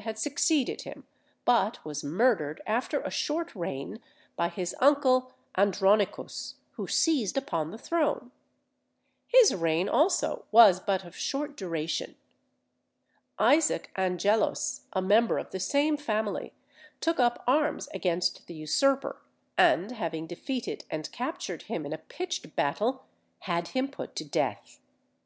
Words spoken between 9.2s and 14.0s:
His reign also was but of short duration. Isaac